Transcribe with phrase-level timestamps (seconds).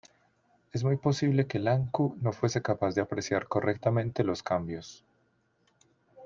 [0.71, 5.05] Es muy posible que Iancu no fuese capaz de apreciar correctamente los cambios.